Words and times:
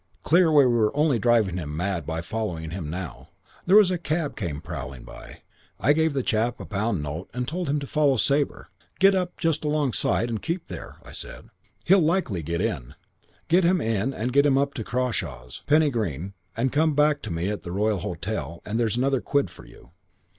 Clear 0.23 0.51
we 0.51 0.65
were 0.65 0.89
only 0.97 1.19
driving 1.19 1.57
him 1.57 1.77
mad 1.77 2.07
by 2.07 2.21
following 2.21 2.71
him 2.71 2.89
now. 2.89 3.29
There 3.67 3.75
was 3.75 3.91
a 3.91 3.99
cab 3.99 4.35
came 4.35 4.59
prowling 4.59 5.03
by. 5.03 5.43
I 5.79 5.93
gave 5.93 6.13
the 6.13 6.23
chap 6.23 6.59
a 6.59 6.65
pound 6.65 7.03
note 7.03 7.29
and 7.35 7.47
told 7.47 7.69
him 7.69 7.77
to 7.81 7.85
follow 7.85 8.15
Sabre. 8.17 8.69
'Get 8.97 9.13
up 9.13 9.39
just 9.39 9.63
alongside 9.63 10.31
and 10.31 10.41
keep 10.41 10.69
there,' 10.69 10.97
I 11.05 11.11
said. 11.11 11.51
'He'll 11.85 12.01
likely 12.01 12.41
get 12.41 12.61
in. 12.61 12.95
Get 13.47 13.63
him 13.63 13.79
in 13.79 14.11
and 14.11 14.33
take 14.33 14.43
him 14.47 14.57
up 14.57 14.73
to 14.73 14.83
Crawshaws, 14.83 15.61
Penny 15.67 15.91
Green, 15.91 16.33
and 16.57 16.73
come 16.73 16.95
back 16.95 17.21
to 17.21 17.31
me 17.31 17.51
at 17.51 17.61
the 17.61 17.71
Royal 17.71 17.99
Hotel 17.99 18.59
and 18.65 18.79
there's 18.79 18.97
another 18.97 19.21
quid 19.21 19.51
for 19.51 19.65
you.' 19.67 19.91